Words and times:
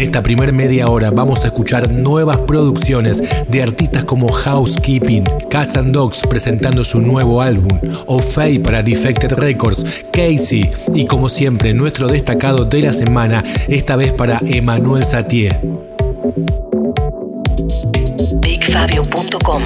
En 0.00 0.06
esta 0.06 0.22
primer 0.22 0.54
media 0.54 0.86
hora 0.86 1.10
vamos 1.10 1.44
a 1.44 1.48
escuchar 1.48 1.90
nuevas 1.90 2.38
producciones 2.38 3.22
de 3.48 3.62
artistas 3.62 4.02
como 4.04 4.32
Housekeeping, 4.32 5.24
Cats 5.50 5.76
and 5.76 5.92
Dogs 5.92 6.22
presentando 6.26 6.84
su 6.84 7.02
nuevo 7.02 7.42
álbum, 7.42 7.78
O'Fay 8.06 8.60
para 8.60 8.82
Defected 8.82 9.34
Records, 9.34 9.84
Casey 10.10 10.70
y 10.94 11.04
como 11.04 11.28
siempre 11.28 11.74
nuestro 11.74 12.08
destacado 12.08 12.64
de 12.64 12.80
la 12.80 12.94
semana, 12.94 13.44
esta 13.68 13.94
vez 13.96 14.12
para 14.12 14.40
Emmanuel 14.40 15.04
Satie. 15.04 15.50
BigFabio.com 18.40 19.62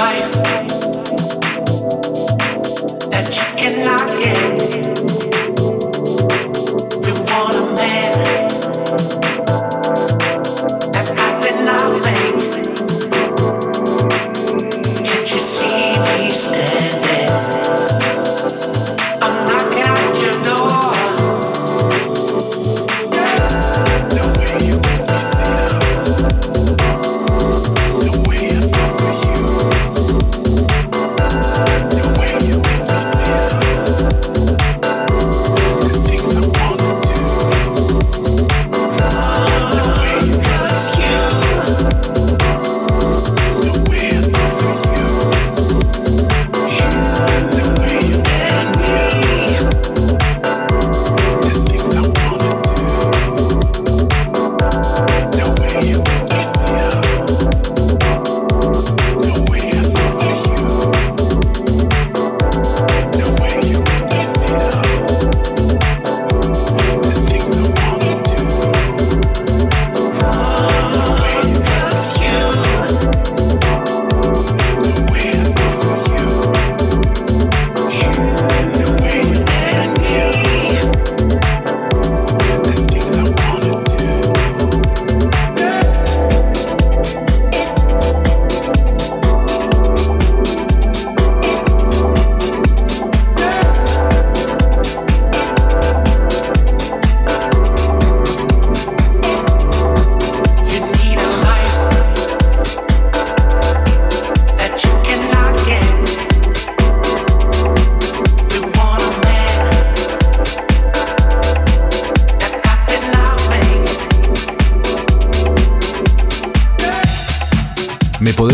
mais. 0.00 0.79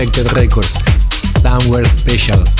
Defected 0.00 0.32
Records. 0.32 0.82
Somewhere 1.42 1.84
Special. 1.84 2.59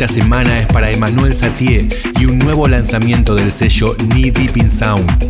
Esta 0.00 0.14
semana 0.14 0.56
es 0.56 0.66
para 0.66 0.90
Emmanuel 0.90 1.34
Satie 1.34 1.86
y 2.18 2.24
un 2.24 2.38
nuevo 2.38 2.66
lanzamiento 2.66 3.34
del 3.34 3.52
sello 3.52 3.94
Knee 3.98 4.30
Deep 4.30 4.56
in 4.56 4.70
Sound. 4.70 5.29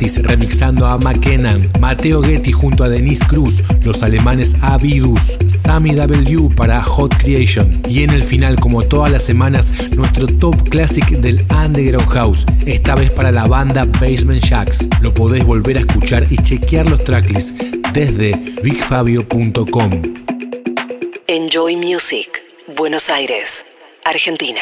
Remixando 0.00 0.86
a 0.86 0.98
McKennan, 0.98 1.70
Mateo 1.80 2.20
Getty 2.20 2.52
junto 2.52 2.84
a 2.84 2.88
Denise 2.88 3.24
Cruz, 3.26 3.62
los 3.84 4.02
alemanes 4.02 4.54
Avidus, 4.60 5.38
Sammy 5.62 5.94
W 5.94 6.50
para 6.54 6.82
Hot 6.82 7.16
Creation 7.16 7.70
y 7.88 8.02
en 8.02 8.10
el 8.10 8.24
final, 8.24 8.56
como 8.56 8.82
todas 8.82 9.10
las 9.10 9.22
semanas, 9.22 9.72
nuestro 9.96 10.26
top 10.26 10.68
classic 10.68 11.08
del 11.08 11.46
Underground 11.50 12.08
House, 12.10 12.44
esta 12.66 12.96
vez 12.96 13.14
para 13.14 13.30
la 13.30 13.46
banda 13.46 13.84
Basement 14.00 14.42
Jacks. 14.44 14.88
Lo 15.00 15.14
podés 15.14 15.44
volver 15.44 15.78
a 15.78 15.80
escuchar 15.80 16.26
y 16.28 16.36
chequear 16.38 16.88
los 16.88 17.02
tracklists 17.04 17.54
desde 17.92 18.34
bigfabio.com. 18.62 20.02
Enjoy 21.28 21.76
Music, 21.76 22.28
Buenos 22.76 23.08
Aires, 23.08 23.64
Argentina. 24.04 24.60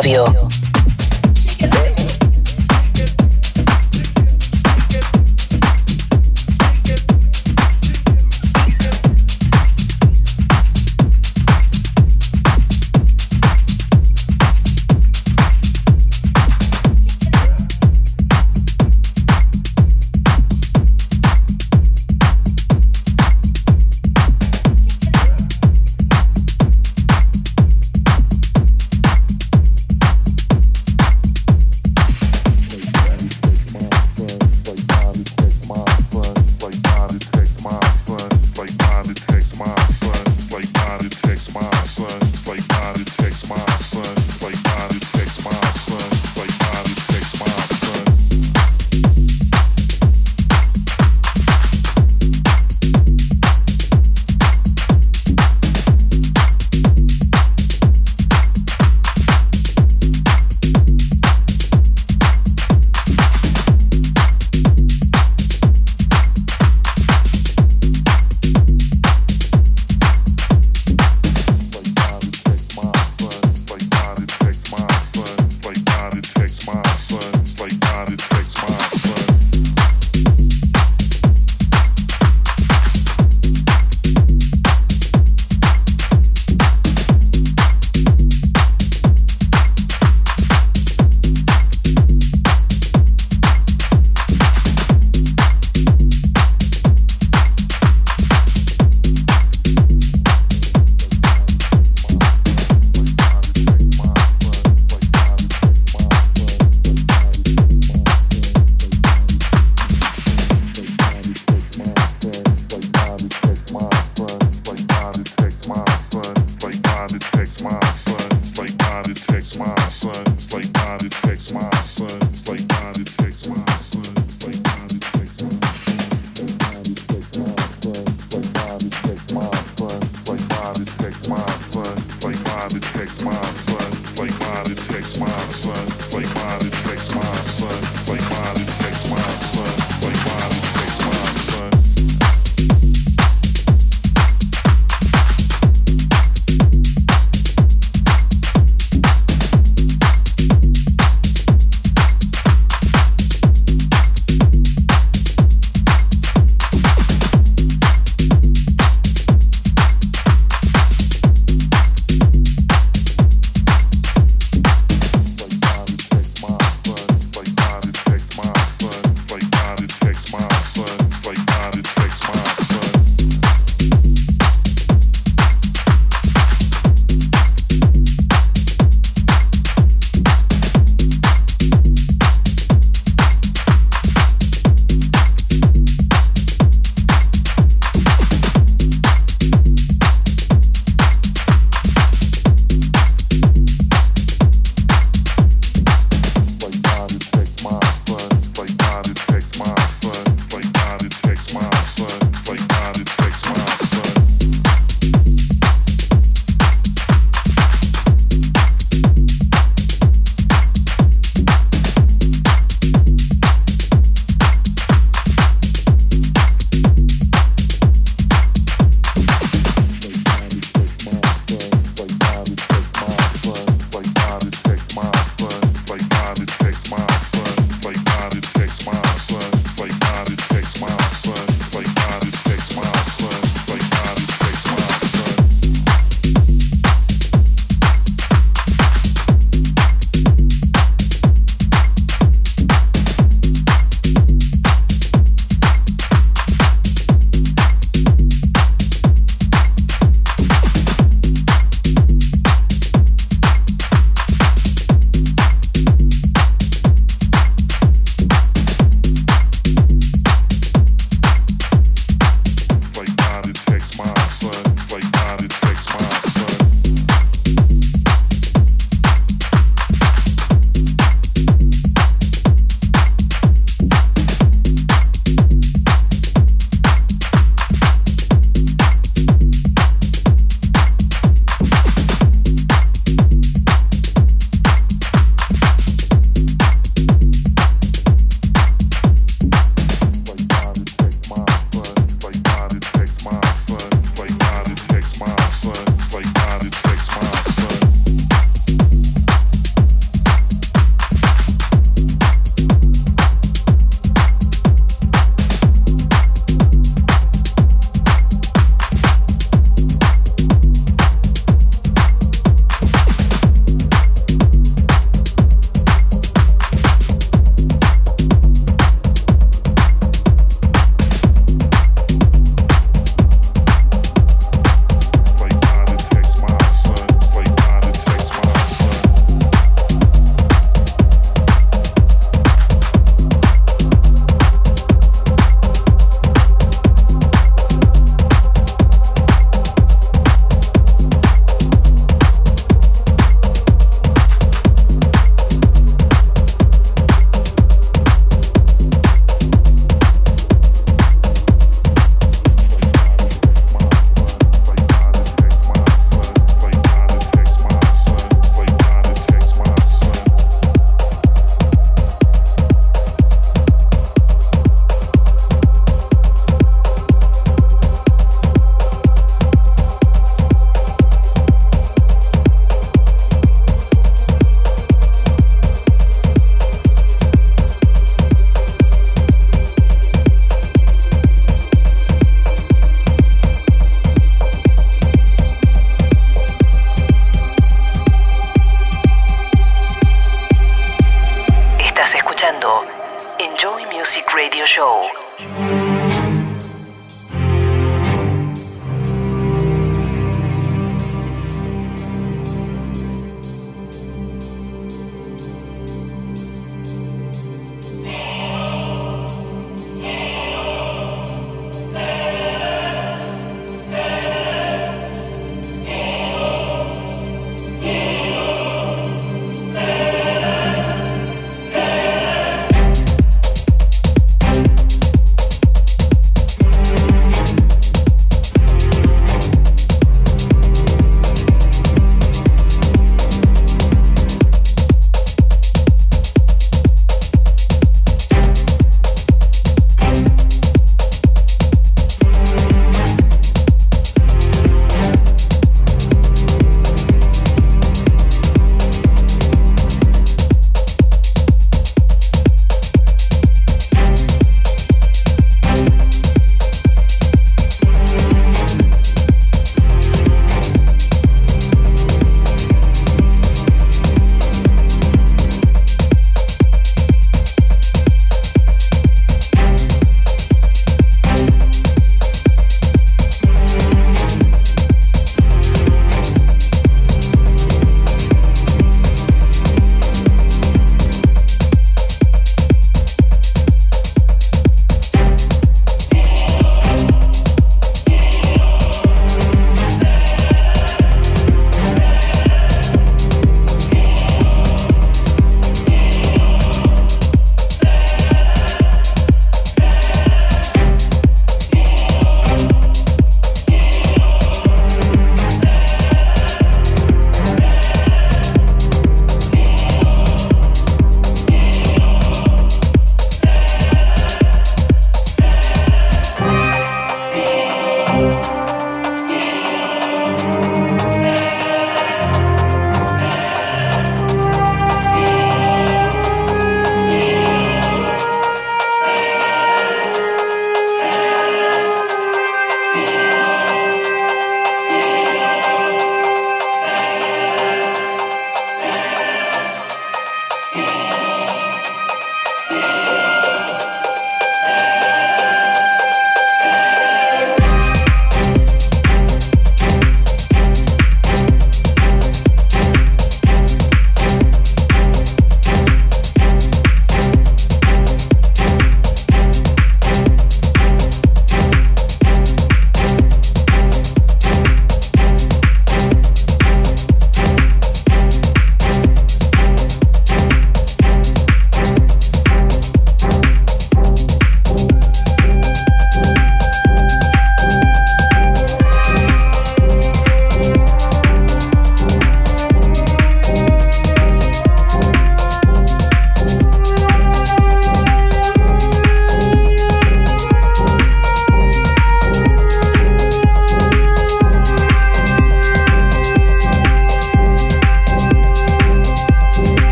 Fabio. 0.00 0.39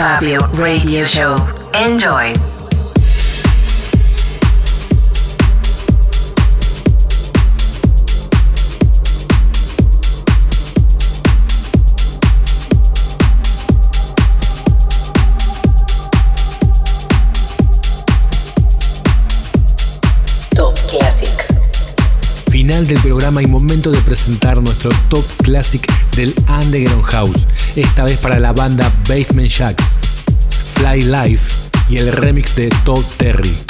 Fabio 0.00 0.40
Radio 0.54 1.04
Show. 1.04 1.36
Enjoy. 1.74 2.32
Top 20.54 20.74
Classic. 20.88 21.28
Final 22.50 22.86
del 22.86 22.98
programa 23.00 23.42
y 23.42 23.46
momento 23.46 23.90
de 23.90 24.00
presentar 24.00 24.62
nuestro 24.62 24.90
Top 25.10 25.26
Classic 25.42 25.86
del 26.16 26.34
Underground 26.48 27.04
House 27.04 27.46
esta 27.76 28.04
vez 28.04 28.18
para 28.18 28.38
la 28.38 28.52
banda 28.52 28.90
Basement 29.08 29.48
Jacks, 29.48 29.84
Fly 30.74 31.02
Life 31.02 31.54
y 31.88 31.98
el 31.98 32.12
remix 32.12 32.56
de 32.56 32.68
Todd 32.84 33.04
Terry. 33.16 33.69